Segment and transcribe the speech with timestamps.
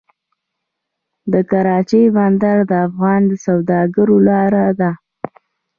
[1.31, 4.91] د کراچۍ بندر د افغان سوداګرو لاره ده